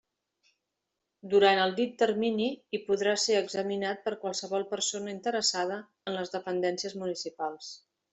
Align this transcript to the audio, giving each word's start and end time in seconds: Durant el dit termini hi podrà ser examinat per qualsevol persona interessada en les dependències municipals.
Durant 1.33 1.59
el 1.65 1.73
dit 1.79 1.91
termini 2.01 2.47
hi 2.55 2.79
podrà 2.87 3.13
ser 3.23 3.37
examinat 3.41 4.01
per 4.07 4.13
qualsevol 4.23 4.65
persona 4.75 5.13
interessada 5.17 5.77
en 6.13 6.17
les 6.21 6.33
dependències 6.37 6.97
municipals. 7.03 7.69